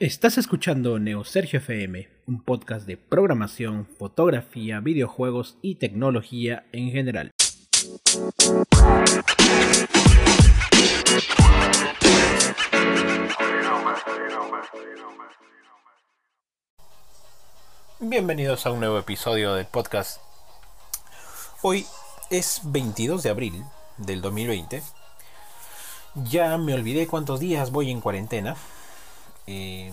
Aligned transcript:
Estás 0.00 0.38
escuchando 0.38 1.00
Neo 1.00 1.24
Sergio 1.24 1.58
FM, 1.58 2.08
un 2.28 2.40
podcast 2.44 2.86
de 2.86 2.96
programación, 2.96 3.84
fotografía, 3.84 4.78
videojuegos 4.78 5.58
y 5.60 5.74
tecnología 5.74 6.66
en 6.70 6.92
general. 6.92 7.32
Bienvenidos 17.98 18.66
a 18.66 18.70
un 18.70 18.78
nuevo 18.78 19.00
episodio 19.00 19.54
del 19.54 19.66
podcast. 19.66 20.20
Hoy 21.62 21.84
es 22.30 22.60
22 22.66 23.24
de 23.24 23.30
abril 23.30 23.64
del 23.96 24.20
2020. 24.20 24.80
Ya 26.30 26.56
me 26.56 26.74
olvidé 26.74 27.08
cuántos 27.08 27.40
días 27.40 27.72
voy 27.72 27.90
en 27.90 28.00
cuarentena 28.00 28.54
eh, 29.50 29.90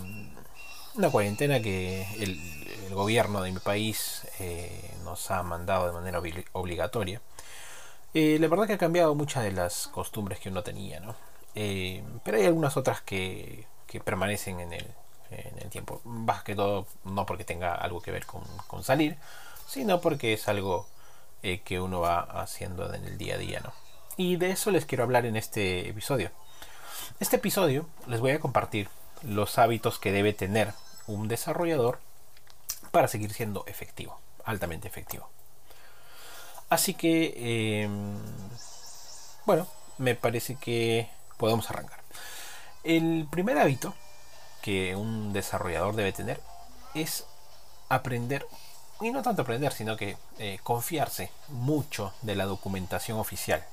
una 0.96 1.10
cuarentena 1.10 1.62
que 1.62 2.06
el, 2.20 2.56
gobierno 2.92 3.42
de 3.42 3.52
mi 3.52 3.60
país 3.60 4.26
eh, 4.40 4.92
nos 5.04 5.30
ha 5.30 5.44
mandado 5.44 5.88
de 5.88 5.92
manera 5.92 6.22
obligatoria. 6.54 7.22
Eh, 8.14 8.38
la 8.40 8.48
verdad 8.48 8.68
que 8.68 8.74
ha 8.74 8.78
cambiado 8.78 9.16
muchas 9.16 9.44
de 9.44 9.52
las 9.52 9.88
costumbres 9.88 10.40
que 10.40 10.50
uno 10.50 10.64
tenía, 10.64 11.00
¿no? 11.00 11.16
pero 12.24 12.38
hay 12.38 12.46
algunas 12.46 12.76
otras 12.76 13.02
que, 13.02 13.66
permanecen 14.04 14.60
en 14.60 14.74
el, 14.74 14.88
en 15.32 15.58
el, 15.62 15.70
tiempo. 15.70 16.02
Más 16.04 16.44
que 16.44 16.54
todo, 16.54 16.86
no 17.06 17.26
porque 17.26 17.46
tenga 17.46 17.76
algo 17.76 18.02
que 18.02 18.12
ver 18.12 18.26
con, 18.26 18.44
con 18.68 18.84
salir, 18.84 19.18
sino 19.68 20.02
porque 20.02 20.34
es 20.34 20.48
algo 20.50 20.88
que 21.42 21.80
uno 21.80 22.02
va 22.02 22.20
haciendo 22.20 22.94
en 22.94 23.06
el 23.06 23.18
día 23.18 23.36
a 23.36 23.38
día, 23.38 23.62
¿no? 23.62 23.74
Y 24.18 24.36
de 24.36 24.52
eso 24.52 24.72
les 24.72 24.86
quiero 24.86 25.06
hablar 25.06 25.26
en 25.26 25.38
este 25.38 25.90
episodio. 25.90 26.32
Este 27.20 27.38
episodio 27.38 27.88
les 28.08 28.20
voy 28.20 28.32
a 28.32 28.40
compartir 28.40 28.90
los 29.26 29.58
hábitos 29.58 30.00
que 30.00 30.12
debe 30.12 30.34
tener 30.34 30.74
un 31.08 31.28
desarrollador 31.28 32.00
para 32.92 33.08
seguir 33.08 33.34
siendo 33.34 33.66
efectivo, 33.68 34.20
altamente 34.44 34.88
efectivo. 34.88 35.30
Así 36.70 36.94
que, 36.94 37.84
em, 37.84 38.18
bueno, 39.46 39.68
me 39.98 40.16
parece 40.16 40.56
que 40.56 41.10
podemos 41.38 41.70
arrancar. 41.70 42.00
El 42.84 43.28
primer 43.30 43.58
hábito 43.58 43.94
que 44.62 44.96
un 44.96 45.34
desarrollador 45.34 45.96
debe 45.96 46.12
tener 46.12 46.42
es 46.96 47.26
aprender, 47.90 48.48
y 49.02 49.12
no 49.12 49.22
tanto 49.22 49.44
aprender, 49.44 49.74
sino 49.74 49.98
que 49.98 50.18
eh, 50.40 50.60
confiarse 50.64 51.32
mucho 51.50 52.14
de 52.22 52.36
la 52.36 52.46
documentación 52.46 53.20
oficial 53.20 53.64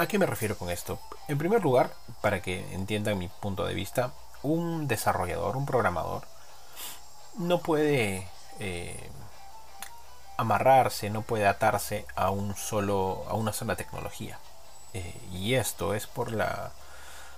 ¿A 0.00 0.06
qué 0.06 0.16
me 0.16 0.26
refiero 0.26 0.56
con 0.56 0.70
esto? 0.70 1.00
En 1.26 1.38
primer 1.38 1.60
lugar, 1.60 1.92
para 2.20 2.40
que 2.40 2.72
entiendan 2.72 3.18
mi 3.18 3.26
punto 3.26 3.66
de 3.66 3.74
vista, 3.74 4.12
un 4.44 4.86
desarrollador, 4.86 5.56
un 5.56 5.66
programador, 5.66 6.22
no 7.36 7.58
puede 7.58 8.28
eh, 8.60 9.10
amarrarse, 10.36 11.10
no 11.10 11.22
puede 11.22 11.48
atarse 11.48 12.06
a 12.14 12.30
un 12.30 12.54
solo, 12.54 13.24
a 13.28 13.34
una 13.34 13.52
sola 13.52 13.74
tecnología. 13.74 14.38
Eh, 14.94 15.20
y 15.32 15.54
esto 15.54 15.94
es 15.94 16.06
por 16.06 16.30
la, 16.30 16.70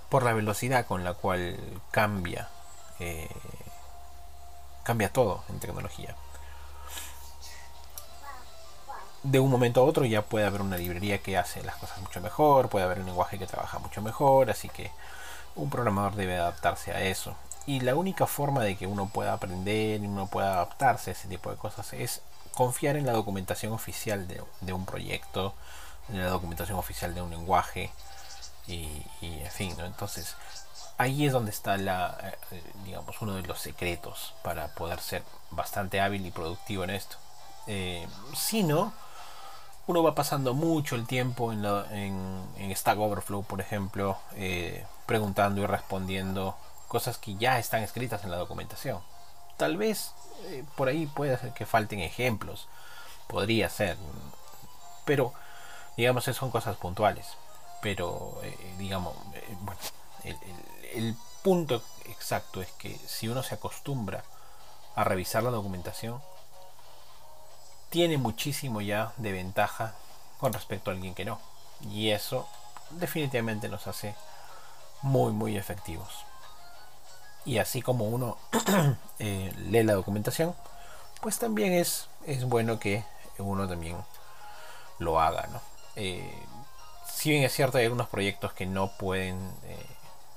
por 0.09 0.21
la 0.21 0.33
velocidad 0.33 0.85
con 0.85 1.03
la 1.03 1.15
cual 1.15 1.57
cambia, 1.89 2.47
eh, 2.99 3.27
cambia 4.83 5.11
todo 5.11 5.43
en 5.49 5.59
tecnología 5.59 6.15
de 9.23 9.39
un 9.39 9.51
momento 9.51 9.81
a 9.81 9.83
otro 9.83 10.05
ya 10.05 10.23
puede 10.23 10.45
haber 10.45 10.61
una 10.61 10.77
librería 10.77 11.19
que 11.19 11.37
hace 11.37 11.63
las 11.63 11.75
cosas 11.75 11.99
mucho 12.01 12.21
mejor, 12.21 12.69
puede 12.69 12.85
haber 12.85 12.99
un 12.99 13.05
lenguaje 13.05 13.37
que 13.37 13.47
trabaja 13.47 13.79
mucho 13.79 14.01
mejor, 14.01 14.49
así 14.49 14.69
que 14.69 14.91
un 15.55 15.69
programador 15.69 16.15
debe 16.15 16.37
adaptarse 16.37 16.91
a 16.91 17.01
eso. 17.01 17.35
Y 17.67 17.81
la 17.81 17.95
única 17.95 18.25
forma 18.25 18.63
de 18.63 18.75
que 18.75 18.87
uno 18.87 19.09
pueda 19.09 19.33
aprender 19.33 20.01
y 20.01 20.07
uno 20.07 20.27
pueda 20.27 20.53
adaptarse 20.53 21.11
a 21.11 21.13
ese 21.13 21.27
tipo 21.27 21.51
de 21.51 21.57
cosas 21.57 21.93
es 21.93 22.21
confiar 22.53 22.95
en 22.95 23.05
la 23.05 23.13
documentación 23.13 23.73
oficial 23.73 24.27
de, 24.27 24.73
un 24.73 24.85
proyecto, 24.85 25.53
en 26.09 26.19
la 26.19 26.29
documentación 26.29 26.77
oficial 26.79 27.13
de 27.13 27.21
un 27.21 27.29
lenguaje 27.29 27.91
y, 28.67 29.03
en 29.21 29.51
fin, 29.51 29.75
entonces 29.79 30.35
ahí 30.97 31.25
es 31.25 31.33
donde 31.33 31.51
está 31.51 31.77
la, 31.77 32.17
eh, 32.51 32.63
digamos, 32.85 33.21
uno 33.21 33.35
de 33.35 33.41
los 33.43 33.59
secretos 33.59 34.33
para 34.43 34.67
poder 34.69 34.99
ser 34.99 35.23
bastante 35.51 35.99
hábil 35.99 36.25
y 36.25 36.31
productivo 36.31 36.83
en 36.83 36.91
esto. 36.91 37.17
Eh, 37.67 38.07
si 38.35 38.63
no, 38.63 38.93
uno 39.87 40.03
va 40.03 40.15
pasando 40.15 40.53
mucho 40.53 40.95
el 40.95 41.07
tiempo 41.07 41.51
en, 41.51 41.65
en, 42.57 42.75
Stack 42.75 42.99
Overflow, 42.99 43.43
por 43.43 43.61
ejemplo, 43.61 44.17
eh, 44.35 44.85
preguntando 45.05 45.61
y 45.61 45.65
respondiendo 45.65 46.55
cosas 46.87 47.17
que 47.17 47.35
ya 47.35 47.59
están 47.59 47.83
escritas 47.83 48.23
en 48.23 48.31
la 48.31 48.37
documentación. 48.37 48.99
Tal 49.57 49.77
vez 49.77 50.13
eh, 50.45 50.63
por 50.75 50.87
ahí 50.87 51.07
puede 51.07 51.37
ser 51.37 51.53
que 51.53 51.65
falten 51.65 51.99
ejemplos, 51.99 52.67
podría 53.27 53.69
ser, 53.69 53.97
pero 55.05 55.33
digamos, 55.97 56.23
son 56.25 56.51
cosas 56.51 56.77
puntuales. 56.77 57.27
Pero, 57.81 58.39
eh, 58.43 58.75
digamos, 58.77 59.15
bueno, 59.61 59.79
el 60.93 61.15
punto 61.41 61.81
exacto 62.05 62.61
es 62.61 62.71
que 62.73 62.95
si 63.07 63.27
uno 63.27 63.41
se 63.41 63.55
acostumbra 63.55 64.23
a 64.95 65.03
revisar 65.03 65.41
la 65.41 65.49
documentación, 65.49 66.21
tiene 67.91 68.17
muchísimo 68.17 68.81
ya 68.81 69.11
de 69.17 69.33
ventaja 69.33 69.93
con 70.39 70.53
respecto 70.53 70.89
a 70.89 70.93
alguien 70.93 71.13
que 71.13 71.25
no. 71.25 71.39
Y 71.91 72.09
eso 72.09 72.47
definitivamente 72.89 73.69
nos 73.69 73.85
hace 73.85 74.15
muy, 75.03 75.33
muy 75.33 75.57
efectivos. 75.57 76.25
Y 77.45 77.57
así 77.57 77.81
como 77.81 78.05
uno 78.05 78.37
eh, 79.19 79.53
lee 79.57 79.83
la 79.83 79.93
documentación, 79.93 80.55
pues 81.21 81.37
también 81.37 81.73
es, 81.73 82.07
es 82.25 82.45
bueno 82.45 82.79
que 82.79 83.03
uno 83.37 83.67
también 83.67 83.97
lo 84.99 85.19
haga. 85.19 85.47
¿no? 85.47 85.61
Eh, 85.97 86.33
si 87.05 87.31
bien 87.31 87.43
es 87.43 87.53
cierto, 87.53 87.77
hay 87.77 87.85
algunos 87.85 88.07
proyectos 88.07 88.53
que 88.53 88.65
no 88.65 88.87
pueden, 88.97 89.53
eh, 89.65 89.85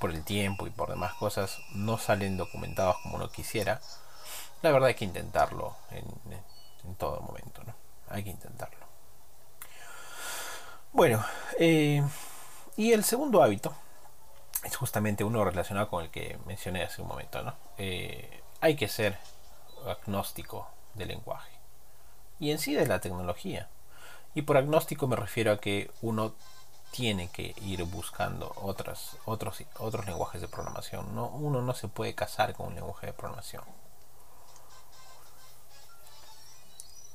por 0.01 0.11
el 0.11 0.25
tiempo 0.25 0.67
y 0.67 0.71
por 0.71 0.91
demás 0.91 1.15
cosas, 1.15 1.59
no 1.73 1.99
salen 1.99 2.37
documentados 2.37 2.97
como 3.03 3.17
uno 3.17 3.31
quisiera, 3.31 3.81
la 4.63 4.73
verdad 4.73 4.89
hay 4.89 4.95
que 4.95 5.05
intentarlo 5.05 5.77
en, 5.93 6.05
en 6.87 6.95
todo 6.97 7.21
momento, 7.21 7.63
¿no? 7.65 7.75
Hay 8.09 8.25
que 8.25 8.31
intentarlo. 8.31 8.87
Bueno, 10.93 11.25
eh, 11.59 12.03
y 12.77 12.93
el 12.93 13.05
segundo 13.05 13.43
hábito 13.43 13.75
es 14.63 14.77
justamente 14.77 15.25
uno 15.25 15.45
relacionado 15.45 15.89
con 15.89 16.05
el 16.05 16.11
que 16.11 16.39
mencioné 16.47 16.83
hace 16.83 17.03
un 17.03 17.09
momento, 17.09 17.43
¿no? 17.43 17.55
Eh, 17.79 18.43
hay 18.61 18.77
que 18.77 18.89
ser 18.89 19.19
agnóstico 19.87 20.69
del 20.95 21.09
lenguaje 21.09 21.55
y 22.39 22.51
en 22.51 22.59
sí 22.59 22.75
de 22.75 22.87
la 22.87 23.01
tecnología. 23.01 23.69
Y 24.35 24.43
por 24.43 24.57
agnóstico 24.57 25.07
me 25.07 25.17
refiero 25.17 25.53
a 25.53 25.59
que 25.59 25.91
uno 26.03 26.35
tiene 26.91 27.29
que 27.29 27.55
ir 27.63 27.83
buscando 27.85 28.53
otras, 28.63 29.17
otros, 29.25 29.63
otros 29.79 30.07
lenguajes 30.07 30.41
de 30.41 30.49
programación. 30.49 31.15
¿no? 31.15 31.29
Uno 31.29 31.63
no 31.63 31.75
se 31.75 31.89
puede 31.89 32.15
casar 32.15 32.55
con 32.55 32.69
un 32.69 32.75
lenguaje 32.75 33.09
de 33.09 33.13
programación. 33.13 33.65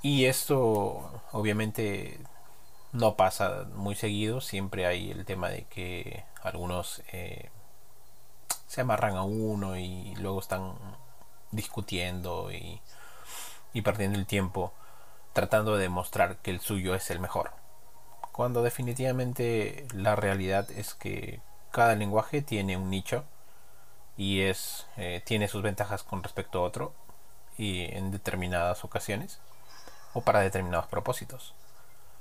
Y 0.01 0.25
esto 0.25 1.21
obviamente 1.31 2.19
no 2.93 3.15
pasa 3.15 3.65
muy 3.75 3.95
seguido, 3.95 4.41
siempre 4.41 4.85
hay 4.85 5.11
el 5.11 5.25
tema 5.25 5.49
de 5.49 5.65
que 5.65 6.23
algunos 6.41 7.03
eh, 7.11 7.49
se 8.67 8.81
amarran 8.81 9.15
a 9.17 9.23
uno 9.23 9.77
y 9.77 10.15
luego 10.15 10.39
están 10.39 10.73
discutiendo 11.51 12.51
y, 12.51 12.81
y 13.73 13.81
perdiendo 13.81 14.17
el 14.17 14.25
tiempo 14.25 14.73
tratando 15.33 15.75
de 15.75 15.83
demostrar 15.83 16.37
que 16.37 16.51
el 16.51 16.59
suyo 16.59 16.95
es 16.95 17.09
el 17.11 17.19
mejor. 17.19 17.51
Cuando 18.31 18.63
definitivamente 18.63 19.87
la 19.93 20.16
realidad 20.16 20.69
es 20.72 20.93
que 20.93 21.41
cada 21.72 21.95
lenguaje 21.95 22.41
tiene 22.41 22.78
un 22.78 22.90
nicho 22.90 23.25
y 24.17 24.41
es 24.41 24.87
eh, 24.97 25.22
tiene 25.25 25.47
sus 25.47 25.61
ventajas 25.61 26.03
con 26.03 26.23
respecto 26.23 26.59
a 26.59 26.63
otro 26.63 26.93
y 27.57 27.84
en 27.95 28.11
determinadas 28.11 28.84
ocasiones 28.84 29.40
o 30.14 30.22
para 30.22 30.41
determinados 30.41 30.88
propósitos. 30.88 31.53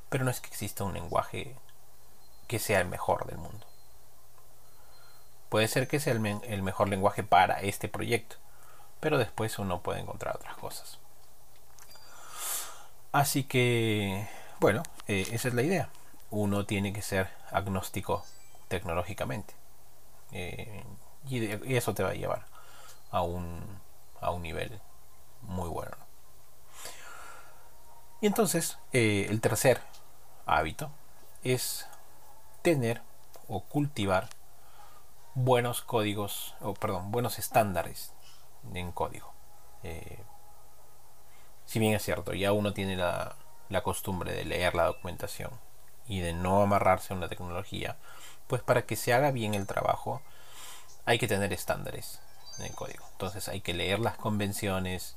Pero 0.08 0.25
no 0.25 0.31
es 0.31 0.40
que 0.40 0.49
exista 0.49 0.85
un 0.85 0.94
lenguaje 0.94 1.55
que 2.46 2.58
sea 2.58 2.81
el 2.81 2.88
mejor 2.88 3.26
del 3.26 3.38
mundo. 3.38 3.67
Puede 5.49 5.69
ser 5.69 5.88
que 5.88 6.00
sea 6.00 6.12
el, 6.12 6.62
mejor 6.62 6.88
lenguaje 6.88 7.23
para 7.23 7.61
este 7.61 7.88
proyecto, 7.88 8.37
pero 9.00 9.17
después 9.17 9.58
uno 9.58 9.81
puede 9.81 10.00
encontrar 10.00 10.37
otras 10.37 10.56
cosas. 10.56 10.99
Así 13.12 13.44
que, 13.44 14.29
bueno, 14.61 14.82
eh, 15.06 15.26
esa 15.32 15.49
es 15.49 15.55
la 15.55 15.62
idea. 15.62 15.88
Uno 16.31 16.67
tiene 16.67 16.93
que 16.93 17.00
ser 17.00 17.31
agnóstico 17.50 18.25
tecnológicamente. 18.69 19.55
Eh, 20.32 20.84
y, 21.29 21.75
eso 21.75 21.94
te 21.94 22.02
va 22.02 22.11
a 22.11 22.14
llevar 22.14 22.44
a 23.11 23.23
un, 23.23 23.81
a 24.20 24.31
un 24.31 24.43
nivel 24.43 24.81
muy 25.43 25.69
bueno. 25.69 25.96
Y 28.20 28.26
entonces, 28.26 28.79
eh, 28.93 29.26
el 29.29 29.41
tercer 29.41 29.81
hábito 30.47 30.91
es 31.44 31.87
tener 32.62 33.03
o 33.49 33.61
cultivar 33.61 34.29
buenos 35.35 35.82
códigos, 35.82 36.55
o 36.61 36.75
perdón, 36.75 37.12
buenos 37.12 37.38
estándares 37.38 38.12
en 38.75 38.91
código. 38.91 39.32
Eh, 39.85 40.19
si 41.65 41.79
bien 41.79 41.94
es 41.94 42.03
cierto, 42.03 42.35
ya 42.35 42.53
uno 42.53 42.73
tiene 42.73 42.97
la, 42.97 43.37
la 43.69 43.82
costumbre 43.82 44.32
de 44.32 44.44
leer 44.44 44.75
la 44.75 44.87
documentación 44.87 45.50
y 46.06 46.20
de 46.20 46.32
no 46.32 46.62
amarrarse 46.62 47.12
a 47.12 47.17
una 47.17 47.29
tecnología, 47.29 47.97
pues 48.49 48.62
para 48.62 48.82
que 48.87 48.97
se 48.97 49.12
haga 49.12 49.31
bien 49.31 49.55
el 49.55 49.67
trabajo 49.67 50.23
hay 51.05 51.19
que 51.19 51.29
tener 51.29 51.53
estándares 51.53 52.20
en 52.59 52.67
el 52.67 52.75
código. 52.75 53.05
Entonces 53.12 53.49
hay 53.49 53.61
que 53.61 53.75
leer 53.75 54.00
las 54.00 54.17
convenciones, 54.17 55.17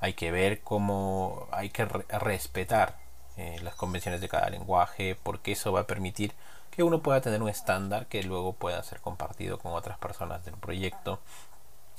hay 0.00 0.14
que 0.14 0.30
ver 0.30 0.60
cómo 0.60 1.48
hay 1.52 1.70
que 1.70 1.84
respetar 1.84 2.96
eh, 3.36 3.58
las 3.62 3.74
convenciones 3.74 4.20
de 4.20 4.28
cada 4.28 4.48
lenguaje, 4.50 5.16
porque 5.22 5.52
eso 5.52 5.72
va 5.72 5.80
a 5.80 5.86
permitir 5.86 6.32
que 6.70 6.82
uno 6.82 7.02
pueda 7.02 7.20
tener 7.20 7.42
un 7.42 7.48
estándar 7.48 8.06
que 8.06 8.22
luego 8.22 8.52
pueda 8.52 8.82
ser 8.82 9.00
compartido 9.00 9.58
con 9.58 9.72
otras 9.72 9.98
personas 9.98 10.44
del 10.44 10.54
proyecto. 10.54 11.20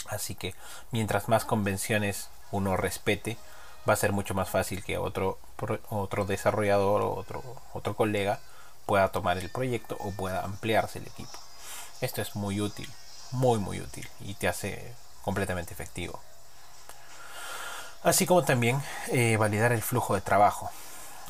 Así 0.08 0.36
que 0.36 0.56
mientras 0.92 1.28
más 1.30 1.46
convenciones 1.46 2.30
uno 2.52 2.78
respete, 2.78 3.38
va 3.88 3.94
a 3.94 3.98
ser 3.98 4.12
mucho 4.12 4.34
más 4.34 4.50
fácil 4.50 4.84
que 4.84 4.98
otro, 4.98 5.40
otro 5.90 6.26
desarrollador 6.26 7.02
o 7.02 7.14
otro, 7.16 7.44
otro 7.74 7.96
colega 7.96 8.40
pueda 8.86 9.10
tomar 9.10 9.38
el 9.38 9.50
proyecto 9.50 9.98
o 10.00 10.12
pueda 10.12 10.44
ampliarse 10.44 11.00
el 11.00 11.08
equipo. 11.08 11.38
Esto 12.02 12.22
es 12.22 12.36
muy 12.36 12.62
útil, 12.62 12.90
muy 13.32 13.60
muy 13.60 13.82
útil 13.82 14.08
y 14.22 14.36
te 14.36 14.48
hace 14.48 14.94
completamente 15.24 15.74
efectivo. 15.74 16.20
Así 18.04 18.26
como 18.26 18.44
también 18.44 18.82
eh, 19.08 19.38
validar 19.38 19.72
el 19.72 19.82
flujo 19.82 20.16
de 20.16 20.22
trabajo. 20.22 20.70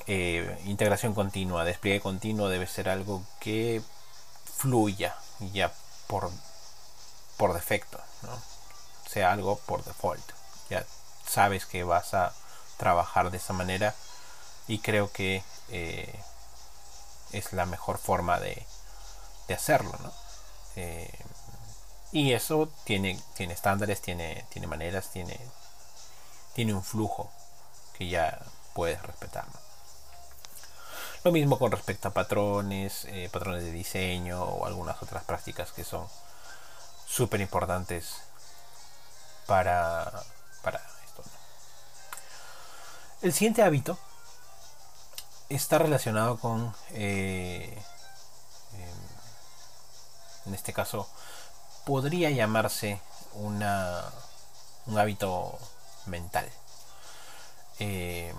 Eh, 0.06 0.58
integración 0.66 1.14
continua, 1.14 1.66
despliegue 1.66 2.02
continuo 2.02 2.50
debe 2.50 2.68
ser 2.68 2.90
algo 2.90 3.24
que 3.40 3.81
fluya 4.56 5.16
ya 5.54 5.72
por, 6.08 6.31
por 7.36 7.54
defecto, 7.54 8.00
sea 9.08 9.31
algo 9.31 9.58
por 9.66 9.84
default. 9.84 10.24
Ya 10.69 10.86
sabes 11.25 11.66
que 11.66 11.84
vas 11.84 12.14
a 12.14 12.34
trabajar 12.78 13.31
de 13.31 13.38
esa 13.38 13.54
manera 13.54 13.96
y 14.68 14.80
creo 14.80 15.12
que 15.12 15.44
eh, 15.69 16.19
es 17.31 17.54
la 17.54 17.66
mejor 17.66 17.98
forma 17.98 18.40
de, 18.40 18.66
de 19.48 19.54
hacerlo. 19.54 19.98
y 22.12 22.34
eso 22.34 22.69
tiene, 22.86 23.19
tiene 23.36 23.54
estándares, 23.54 24.02
tiene, 24.02 24.46
tiene 24.50 24.68
maneras, 24.68 25.10
tiene, 25.12 25.38
tiene 26.57 26.74
un 26.74 26.83
flujo 26.83 27.30
que 27.95 28.09
ya 28.09 28.39
puedes 28.74 29.00
respetar. 29.04 29.45
Lo 31.24 31.31
mismo 31.31 31.59
con 31.59 31.71
respecto 31.71 32.07
a 32.07 32.13
patrones, 32.13 33.06
eh, 33.06 33.30
patrones 33.31 33.63
de 33.63 33.71
diseño 33.71 34.42
o 34.44 34.65
algunas 34.65 35.00
otras 35.04 35.24
prácticas 35.24 35.71
que 35.71 35.83
son 35.83 36.07
súper 37.06 37.42
importantes 37.42 38.24
para, 39.45 40.12
para 40.63 40.80
esto. 41.06 41.21
El 43.21 43.33
siguiente 43.33 43.62
hábito 43.62 44.00
está 45.50 45.77
relacionado 45.77 46.39
con, 46.39 46.74
eh, 46.89 47.80
em, 48.74 50.48
en 50.48 50.56
este 50.56 50.74
caso, 50.74 51.07
podría 51.86 52.31
llamarse 52.31 53.00
una, 53.36 54.06
un 54.88 54.98
hábito 54.98 55.59
mental. 56.07 56.50
Em, 57.80 58.36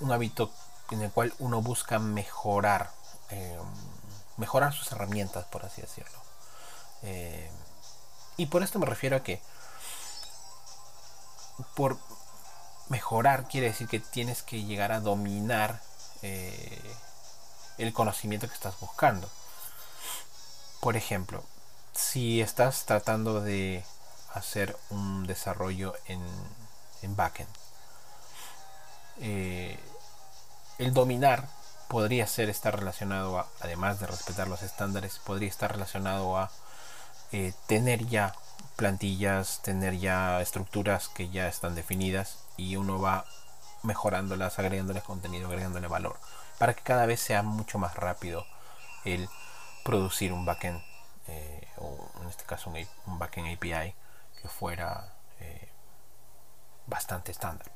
un 0.00 0.12
hábito 0.12 0.50
en 0.90 1.02
el 1.02 1.10
cual 1.10 1.34
uno 1.38 1.62
busca 1.62 1.98
mejorar, 1.98 2.90
em, 3.30 3.60
mejorar 4.36 4.72
sus 4.72 4.90
herramientas, 4.92 5.44
por 5.46 5.64
así 5.64 5.80
decirlo. 5.82 6.18
Em, 7.02 7.50
y 8.36 8.46
por 8.46 8.62
esto 8.62 8.78
me 8.78 8.86
refiero 8.86 9.16
a 9.16 9.22
que 9.22 9.40
por 11.74 11.98
mejorar 12.88 13.48
quiere 13.48 13.68
decir 13.68 13.88
que 13.88 14.00
tienes 14.00 14.42
que 14.42 14.64
llegar 14.64 14.92
a 14.92 15.00
dominar 15.00 15.80
eh, 16.22 16.96
el 17.78 17.92
conocimiento 17.92 18.48
que 18.48 18.54
estás 18.54 18.78
buscando. 18.80 19.28
Por 20.80 20.96
ejemplo, 20.96 21.42
si 21.94 22.40
estás 22.40 22.84
tratando 22.84 23.40
de 23.40 23.84
hacer 24.34 24.76
un 24.90 25.26
desarrollo 25.26 25.94
en, 26.06 26.20
en 27.02 27.16
backend. 27.16 27.48
Eh, 29.20 29.78
el 30.78 30.92
dominar 30.92 31.46
podría 31.88 32.26
ser 32.26 32.50
estar 32.50 32.76
relacionado 32.76 33.38
a, 33.38 33.46
además 33.60 34.00
de 34.00 34.06
respetar 34.06 34.48
los 34.48 34.62
estándares, 34.62 35.20
podría 35.24 35.48
estar 35.48 35.72
relacionado 35.72 36.36
a 36.36 36.50
eh, 37.32 37.52
tener 37.66 38.06
ya 38.06 38.34
plantillas, 38.76 39.60
tener 39.62 39.98
ya 39.98 40.40
estructuras 40.40 41.08
que 41.08 41.30
ya 41.30 41.46
están 41.46 41.74
definidas 41.76 42.38
y 42.56 42.76
uno 42.76 43.00
va 43.00 43.24
mejorándolas, 43.82 44.58
agregándoles 44.58 45.04
contenido, 45.04 45.46
agregándole 45.46 45.86
valor, 45.86 46.18
para 46.58 46.74
que 46.74 46.82
cada 46.82 47.06
vez 47.06 47.20
sea 47.20 47.42
mucho 47.42 47.78
más 47.78 47.94
rápido 47.94 48.44
el 49.04 49.28
producir 49.84 50.32
un 50.32 50.44
backend, 50.44 50.82
eh, 51.28 51.68
o 51.76 52.10
en 52.22 52.28
este 52.28 52.44
caso 52.44 52.72
un 53.06 53.18
backend 53.18 53.54
API 53.54 53.94
fuera 54.48 55.14
eh, 55.40 55.68
bastante 56.86 57.32
estándar. 57.32 57.66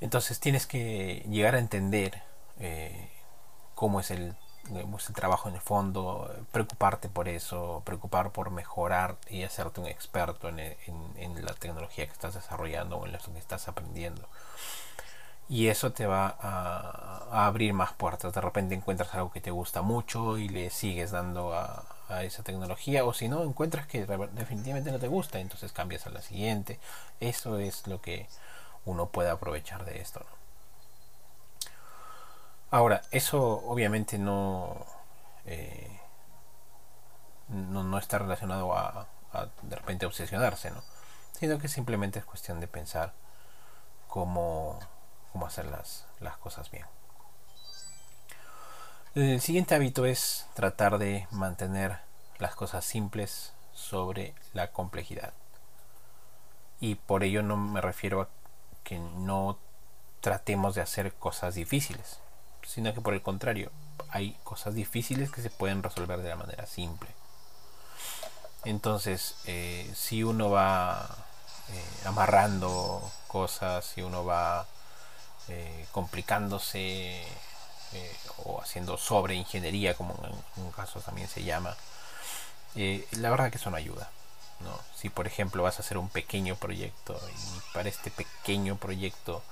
Entonces 0.00 0.40
tienes 0.40 0.66
que 0.66 1.24
llegar 1.28 1.54
a 1.54 1.58
entender 1.58 2.22
eh, 2.58 3.10
cómo, 3.74 4.00
es 4.00 4.10
el, 4.10 4.36
trabajo 5.14 5.48
en 5.48 5.54
el 5.54 5.60
fondo, 5.60 6.34
preocuparte 6.52 7.08
por 7.08 7.28
eso, 7.28 7.82
preocupar 7.84 8.30
por 8.30 8.50
mejorar 8.50 9.16
y 9.28 9.42
hacerte 9.42 9.80
un 9.80 9.86
experto 9.86 10.48
en 10.48 11.44
la 11.44 11.54
tecnología 11.54 12.06
que 12.06 12.12
estás 12.12 12.34
desarrollando 12.34 12.98
o 12.98 13.06
en 13.06 13.12
lo 13.12 13.18
que 13.18 13.38
estás 13.38 13.68
aprendiendo 13.68 14.28
y 15.48 15.68
eso 15.68 15.92
te 15.92 16.06
va 16.06 16.36
a, 16.40 17.46
abrir 17.46 17.72
más 17.72 17.92
puertas. 17.92 18.32
De 18.32 18.40
repente 18.40 18.74
encuentras 18.74 19.14
algo 19.14 19.30
que 19.30 19.40
te 19.40 19.50
gusta 19.50 19.82
mucho 19.82 20.38
y 20.38 20.48
le 20.48 20.70
sigues 20.70 21.10
dando 21.10 21.54
a, 21.54 21.84
esa 22.08 22.42
tecnología 22.42 23.04
o 23.04 23.12
si 23.12 23.28
no 23.28 23.42
encuentras 23.42 23.86
que 23.86 24.06
definitivamente 24.32 24.92
no 24.92 24.98
te 24.98 25.08
gusta, 25.08 25.40
entonces 25.40 25.72
cambias 25.72 26.06
a 26.06 26.10
la 26.10 26.22
siguiente. 26.22 26.78
Eso 27.20 27.58
es 27.58 27.86
lo 27.86 28.00
que 28.00 28.28
uno 28.84 29.06
puede 29.08 29.30
aprovechar 29.30 29.84
de 29.84 30.00
esto. 30.00 30.24
Ahora, 32.70 33.02
eso 33.10 33.62
obviamente 33.66 34.18
no, 34.18 34.86
eh, 35.46 36.00
no, 37.48 37.84
no, 37.84 37.98
está 37.98 38.18
relacionado 38.18 38.76
a, 38.76 39.06
a 39.32 39.48
de 39.62 39.76
repente 39.76 40.06
obsesionarse, 40.06 40.70
¿no? 40.70 40.82
sino 41.32 41.58
que 41.58 41.68
simplemente 41.68 42.18
es 42.18 42.24
cuestión 42.24 42.60
de 42.60 42.66
pensar 42.66 43.12
cómo 44.08 44.80
cómo 45.36 45.46
hacer 45.46 45.66
las, 45.66 46.06
cosas 46.40 46.70
bien. 46.70 46.86
El 49.16 49.40
siguiente 49.40 49.74
hábito 49.74 50.04
es 50.04 50.44
tratar 50.52 50.98
de 50.98 51.26
mantener 51.30 52.00
las 52.38 52.54
cosas 52.54 52.84
simples 52.84 53.54
sobre 53.72 54.34
la 54.52 54.72
complejidad. 54.72 55.32
Y 56.80 56.96
por 56.96 57.24
ello 57.24 57.42
no 57.42 57.56
me 57.56 57.80
refiero 57.80 58.20
a 58.20 58.28
que 58.84 58.98
no 58.98 59.56
tratemos 60.20 60.74
de 60.74 60.82
hacer 60.82 61.14
cosas 61.14 61.54
difíciles, 61.54 62.18
sino 62.62 62.92
que 62.92 63.00
por 63.00 63.14
el 63.14 63.22
contrario, 63.22 63.72
hay 64.10 64.36
cosas 64.44 64.74
difíciles 64.74 65.30
que 65.30 65.40
se 65.40 65.48
pueden 65.48 65.82
resolver 65.82 66.20
de 66.20 66.28
la 66.28 66.36
manera 66.36 66.66
simple. 66.66 67.08
Entonces, 68.66 69.36
eh, 69.46 69.90
si 69.94 70.24
uno 70.24 70.50
va 70.50 71.08
eh, 71.70 71.84
amarrando 72.04 73.10
cosas, 73.28 73.82
si 73.82 74.02
uno 74.02 74.26
va 74.26 74.66
eh, 75.48 75.86
complicándose 75.90 77.26
eh, 77.92 78.16
o 78.44 78.60
haciendo 78.60 78.98
sobre 78.98 79.34
ingeniería 79.34 79.94
como 79.94 80.14
en 80.56 80.62
un 80.62 80.72
caso 80.72 81.00
también 81.00 81.28
se 81.28 81.44
llama 81.44 81.76
eh, 82.74 83.06
la 83.12 83.30
verdad 83.30 83.50
que 83.50 83.58
eso 83.58 83.70
no 83.70 83.76
ayuda 83.76 84.10
¿no? 84.60 84.78
si 84.94 85.08
por 85.08 85.26
ejemplo 85.26 85.62
vas 85.62 85.78
a 85.78 85.82
hacer 85.82 85.98
un 85.98 86.08
pequeño 86.08 86.56
proyecto 86.56 87.18
y 87.28 87.74
para 87.74 87.88
este 87.88 88.10
pequeño 88.10 88.76
proyecto 88.76 89.42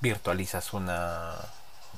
virtualizas 0.00 0.72
una, 0.72 1.36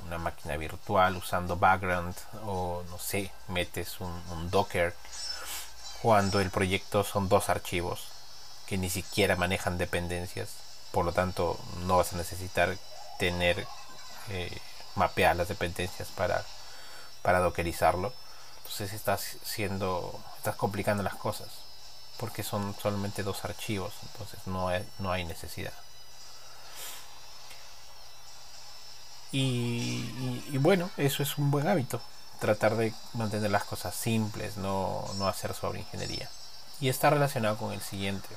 una 0.07 0.19
máquina 0.19 0.57
virtual 0.57 1.17
usando 1.17 1.57
background 1.57 2.15
o 2.45 2.83
no 2.91 2.99
sé 2.99 3.31
metes 3.49 4.01
un, 4.01 4.11
un 4.33 4.51
docker 4.51 4.95
cuando 6.03 6.41
el 6.41 6.51
proyecto 6.51 7.05
son 7.05 7.29
dos 7.29 7.49
archivos 7.49 8.09
que 8.67 8.77
ni 8.77 8.91
siquiera 8.91 9.37
manejan 9.37 9.79
dependencias 9.79 10.51
por 10.91 11.05
lo 11.05 11.13
tanto 11.13 11.59
no 11.87 11.97
vas 11.97 12.13
a 12.13 12.17
necesitar 12.17 12.77
tener 13.19 13.67
eh, 14.29 14.59
mapear 14.95 15.37
las 15.37 15.49
dependencias 15.49 16.09
para, 16.09 16.45
para 17.23 17.41
dockerizarlo. 17.41 18.13
Entonces 18.59 18.93
estás 18.93 19.37
siendo, 19.45 20.21
estás 20.39 20.57
complicando 20.57 21.03
las 21.03 21.15
cosas 21.15 21.49
porque 22.19 22.45
son 22.45 22.75
solamente 22.81 23.25
dos 23.25 23.45
archivos, 23.45 23.93
entonces 24.05 24.39
no 24.47 24.69
hay, 24.69 24.87
no 25.01 25.11
hay 25.11 25.25
necesidad. 25.25 25.73
Y, 29.33 30.45
y, 30.53 30.59
bueno, 30.59 30.91
eso 30.97 31.23
es 31.23 31.39
un 31.39 31.51
buen 31.51 31.67
hábito. 31.67 32.01
tratar 32.39 32.77
de 32.77 32.93
mantener 33.15 33.51
las 33.51 33.65
cosas 33.65 33.95
simples, 33.95 34.57
no, 34.57 35.05
no 35.17 35.27
hacer 35.27 35.55
sobre 35.55 35.81
ingeniería. 35.81 36.29
Y 36.81 36.89
está 36.89 37.11
relacionado 37.11 37.57
con 37.57 37.73
el 37.73 37.81
siguiente. 37.81 38.29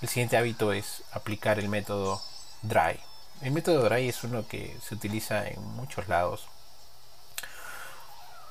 El 0.00 0.08
siguiente 0.08 0.36
hábito 0.36 0.72
es 0.72 1.02
aplicar 1.12 1.58
el 1.58 1.68
método 1.68 2.22
DRY. 2.62 3.00
El 3.40 3.52
método 3.52 3.84
DRY 3.84 4.08
es 4.08 4.24
uno 4.24 4.46
que 4.48 4.76
se 4.82 4.94
utiliza 4.94 5.46
en 5.46 5.62
muchos 5.74 6.08
lados. 6.08 6.46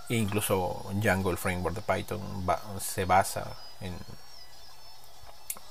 E 0.10 0.16
incluso 0.16 0.86
Django, 0.94 1.32
el 1.32 1.38
framework 1.38 1.76
de 1.76 1.82
Python, 1.82 2.22
se 2.80 3.04
basa 3.04 3.58
en, 3.82 3.94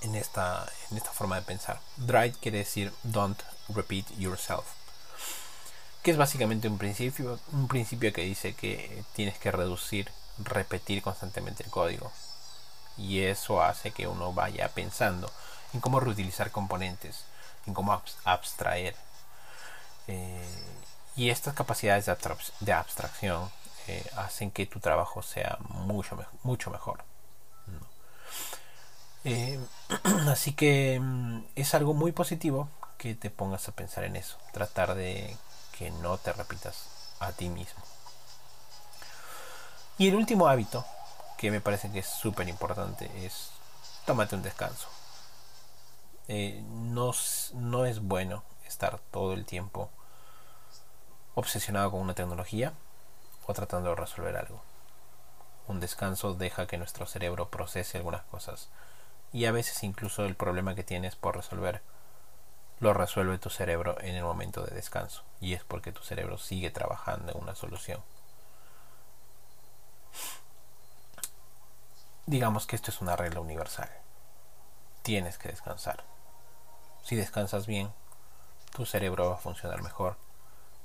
en, 0.02 0.14
esta, 0.14 0.66
forma 1.14 1.36
de 1.36 1.42
pensar. 1.42 1.80
DRY 1.96 2.32
quiere 2.32 2.58
decir 2.58 2.92
Don't 3.02 3.42
Repeat 3.68 4.06
Yourself 4.18 4.66
que 6.06 6.12
es 6.12 6.16
básicamente 6.16 6.68
un 6.68 6.78
principio, 6.78 7.40
un 7.50 7.66
principio 7.66 8.12
que 8.12 8.22
dice 8.22 8.54
que 8.54 9.02
tienes 9.16 9.38
que 9.38 9.50
reducir, 9.50 10.12
repetir 10.38 11.02
constantemente 11.02 11.64
el 11.64 11.70
código. 11.70 12.12
Y 12.96 13.22
eso 13.22 13.60
hace 13.60 13.90
que 13.90 14.06
uno 14.06 14.32
vaya 14.32 14.68
pensando 14.68 15.28
en 15.72 15.80
cómo 15.80 15.98
reutilizar 15.98 16.52
componentes, 16.52 17.24
en 17.66 17.74
cómo 17.74 18.02
abstraer. 18.24 18.94
Eh, 20.06 20.66
y 21.16 21.30
estas 21.30 21.54
capacidades 21.54 22.06
de, 22.60 22.72
abstracción 22.72 23.50
eh, 23.88 24.04
hacen 24.16 24.50
que 24.50 24.66
tu 24.66 24.80
trabajo 24.80 25.22
sea 25.22 25.58
mucho, 25.60 26.16
mucho 26.42 26.70
mejor. 26.70 27.04
Eh, 29.24 29.58
así 30.28 30.52
que 30.52 31.00
mm, 31.00 31.46
es 31.56 31.74
algo 31.74 31.94
muy 31.94 32.12
positivo 32.12 32.68
que 32.96 33.14
te 33.14 33.30
pongas 33.30 33.68
a 33.68 33.72
pensar 33.72 34.04
en 34.04 34.14
eso, 34.14 34.38
tratar 34.52 34.94
de 34.94 35.36
que 35.76 35.90
no 35.90 36.16
te 36.18 36.32
repitas 36.32 36.88
a 37.18 37.32
ti 37.32 37.48
mismo. 37.48 37.82
Y 39.98 40.08
el 40.08 40.14
último 40.14 40.46
hábito, 40.46 40.84
que 41.38 41.50
me 41.50 41.60
parece 41.60 41.90
que 41.90 42.00
es 42.00 42.06
súper 42.06 42.48
importante, 42.48 43.10
es 43.24 43.50
tómate 44.04 44.36
un 44.36 44.42
descanso. 44.42 44.88
Eh, 46.28 46.62
no, 46.68 47.12
no 47.54 47.86
es 47.86 48.00
bueno 48.00 48.42
estar 48.66 48.98
todo 49.10 49.32
el 49.32 49.44
tiempo 49.44 49.90
obsesionado 51.34 51.90
con 51.90 52.00
una 52.00 52.14
tecnología 52.14 52.72
o 53.46 53.52
tratando 53.52 53.90
de 53.90 53.96
resolver 53.96 54.36
algo. 54.36 54.62
Un 55.68 55.80
descanso 55.80 56.34
deja 56.34 56.66
que 56.66 56.78
nuestro 56.78 57.06
cerebro 57.06 57.48
procese 57.50 57.98
algunas 57.98 58.22
cosas 58.22 58.68
y 59.32 59.44
a 59.44 59.52
veces 59.52 59.82
incluso 59.82 60.24
el 60.24 60.34
problema 60.34 60.74
que 60.74 60.84
tienes 60.84 61.16
por 61.16 61.36
resolver 61.36 61.82
lo 62.80 62.92
resuelve 62.92 63.38
tu 63.38 63.50
cerebro 63.50 63.96
en 64.00 64.14
el 64.14 64.22
momento 64.22 64.62
de 64.62 64.74
descanso 64.74 65.22
y 65.40 65.54
es 65.54 65.64
porque 65.64 65.92
tu 65.92 66.02
cerebro 66.02 66.38
sigue 66.38 66.70
trabajando 66.70 67.32
en 67.32 67.38
una 67.38 67.54
solución. 67.54 68.02
Digamos 72.26 72.66
que 72.66 72.76
esto 72.76 72.90
es 72.90 73.00
una 73.00 73.14
regla 73.14 73.40
universal. 73.40 73.90
Tienes 75.02 75.38
que 75.38 75.48
descansar. 75.48 76.15
Si 77.06 77.14
descansas 77.14 77.68
bien, 77.68 77.92
tu 78.74 78.84
cerebro 78.84 79.28
va 79.28 79.34
a 79.36 79.38
funcionar 79.38 79.80
mejor 79.80 80.16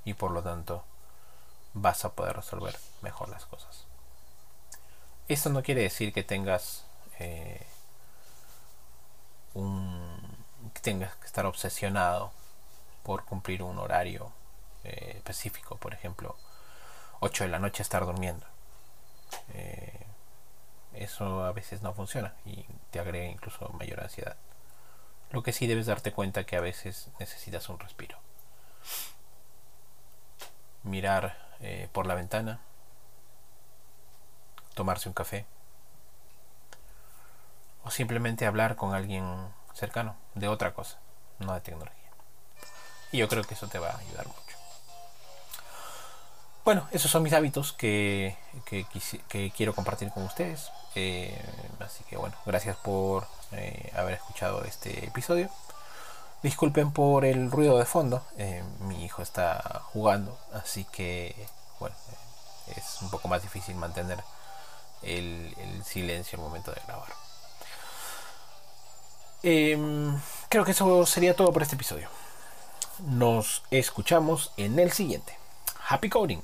y 0.05 0.13
por 0.13 0.29
lo 0.29 0.43
tanto 0.43 0.83
vas 1.73 2.05
a 2.05 2.11
poder 2.11 2.35
resolver 2.35 2.77
mejor 3.01 3.29
las 3.29 3.47
cosas. 3.47 3.85
Esto 5.27 5.49
no 5.49 5.63
quiere 5.63 5.81
decir 5.81 6.13
que 6.13 6.21
tengas 6.21 6.85
eh, 7.17 7.65
un 9.55 10.21
que 10.75 10.81
tengas 10.81 11.15
que 11.15 11.25
estar 11.25 11.47
obsesionado 11.47 12.31
por 13.01 13.25
cumplir 13.25 13.63
un 13.63 13.79
horario 13.79 14.31
eh, 14.83 15.13
específico, 15.15 15.77
por 15.77 15.95
ejemplo, 15.95 16.35
8 17.21 17.45
de 17.45 17.49
la 17.49 17.57
noche 17.57 17.81
estar 17.81 18.05
durmiendo. 18.05 18.45
Eh, 19.55 20.05
eso 20.93 21.43
a 21.43 21.51
veces 21.51 21.81
no 21.81 21.95
funciona 21.95 22.35
y 22.45 22.63
te 22.91 22.99
agrega 22.99 23.25
incluso 23.25 23.69
mayor 23.69 24.01
ansiedad. 24.01 24.37
Lo 25.31 25.43
que 25.43 25.53
sí 25.53 25.67
debes 25.67 25.85
darte 25.85 26.11
cuenta 26.11 26.45
que 26.45 26.57
a 26.57 26.61
veces 26.61 27.09
necesitas 27.19 27.69
un 27.69 27.79
respiro. 27.79 28.17
Mirar 30.83 31.37
eh, 31.61 31.89
por 31.91 32.05
la 32.05 32.15
ventana, 32.15 32.59
tomarse 34.73 35.07
un 35.07 35.13
café 35.13 35.45
o 37.83 37.91
simplemente 37.91 38.45
hablar 38.45 38.75
con 38.75 38.93
alguien 38.93 39.25
cercano, 39.73 40.15
de 40.35 40.47
otra 40.47 40.73
cosa, 40.73 40.99
no 41.39 41.53
de 41.53 41.61
tecnología. 41.61 41.95
Y 43.11 43.17
yo 43.17 43.27
creo 43.27 43.43
que 43.43 43.53
eso 43.53 43.67
te 43.67 43.79
va 43.79 43.89
a 43.89 43.97
ayudar 43.97 44.27
mucho. 44.27 44.41
Bueno, 46.63 46.87
esos 46.91 47.09
son 47.09 47.23
mis 47.23 47.33
hábitos 47.33 47.73
que, 47.73 48.37
que, 48.65 49.51
quiero 49.55 49.73
compartir 49.73 50.11
con 50.11 50.23
ustedes. 50.23 50.71
Eh, 50.93 51.43
así 51.79 52.03
que 52.03 52.17
bueno, 52.17 52.35
gracias 52.45 52.77
por 52.77 53.25
eh, 53.51 53.80
haber 53.95 54.15
escuchado 54.15 54.63
este 54.63 55.05
episodio. 55.05 55.49
Disculpen 56.43 56.91
por 56.91 57.25
el 57.25 57.51
ruido 57.51 57.77
de 57.77 57.85
fondo. 57.85 58.23
Eh, 58.37 58.63
mi 58.79 59.03
hijo 59.03 59.21
está 59.21 59.81
jugando, 59.93 60.37
así 60.53 60.85
que 60.85 61.35
bueno, 61.79 61.95
es 62.75 63.01
un 63.01 63.09
poco 63.09 63.27
más 63.27 63.41
difícil 63.41 63.75
mantener 63.75 64.23
el, 65.01 65.53
el 65.57 65.83
silencio 65.83 66.37
al 66.37 66.45
momento 66.45 66.71
de 66.71 66.81
grabar. 66.87 67.09
Em, 69.43 70.19
creo 70.49 70.63
que 70.63 70.71
eso 70.71 71.05
sería 71.05 71.35
todo 71.35 71.51
por 71.51 71.63
este 71.63 71.75
episodio. 71.75 72.09
Nos 72.99 73.63
escuchamos 73.71 74.51
en 74.57 74.77
el 74.79 74.91
siguiente. 74.91 75.37
Happy 75.89 76.09
Coding. 76.09 76.41